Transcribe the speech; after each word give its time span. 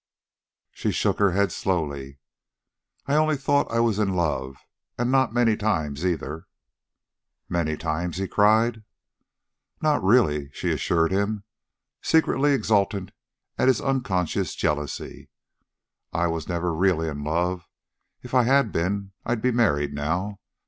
She 0.71 0.91
shook 0.91 1.19
her 1.19 1.33
head 1.33 1.51
slowly. 1.51 2.17
"I 3.05 3.13
only 3.13 3.37
thought 3.37 3.71
I 3.71 3.79
was 3.81 3.99
in 3.99 4.15
love 4.15 4.57
and 4.97 5.11
not 5.11 5.31
many 5.31 5.55
times, 5.55 6.03
either" 6.03 6.47
"Many 7.49 7.77
times!" 7.77 8.17
he 8.17 8.27
cried. 8.27 8.81
"Not 9.79 10.03
really 10.03 10.45
ever," 10.45 10.49
she 10.53 10.71
assured 10.71 11.11
him, 11.11 11.43
secretly 12.01 12.51
exultant 12.53 13.11
at 13.59 13.67
his 13.67 13.79
unconscious 13.79 14.55
jealousy. 14.55 15.29
"I 16.11 16.21
never 16.47 16.73
was 16.73 16.81
really 16.81 17.07
in 17.07 17.23
love. 17.23 17.67
If 18.23 18.33
I 18.33 18.41
had 18.45 18.71
been 18.71 19.11
I'd 19.23 19.39
be 19.43 19.51
married 19.51 19.93
now. 19.93 20.39